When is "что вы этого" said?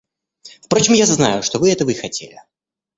1.43-1.91